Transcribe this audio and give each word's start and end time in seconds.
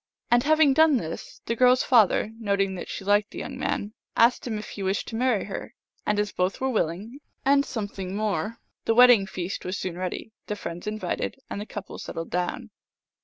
And 0.31 0.41
having 0.41 0.73
done 0.73 0.97
this, 0.97 1.41
the 1.45 1.55
girl 1.55 1.73
s 1.73 1.83
father, 1.83 2.31
noting 2.39 2.73
that 2.73 2.89
she 2.89 3.05
liked 3.05 3.29
the 3.29 3.37
young 3.37 3.55
man, 3.59 3.93
asked 4.17 4.47
him 4.47 4.57
if 4.57 4.69
he 4.69 4.81
wished 4.81 5.07
to 5.09 5.15
marry 5.15 5.43
her; 5.43 5.75
and 6.07 6.17
as 6.19 6.31
both 6.31 6.59
were 6.59 6.71
willing, 6.71 7.19
and 7.45 7.63
something 7.63 8.15
more, 8.15 8.57
the 8.85 8.95
wedding 8.95 9.27
feast 9.27 9.63
was 9.63 9.77
soon 9.77 9.99
ready, 9.99 10.31
the 10.47 10.55
friends 10.55 10.87
invited, 10.87 11.35
and 11.51 11.61
the 11.61 11.67
couple 11.67 11.99
settled 11.99 12.31
down. 12.31 12.71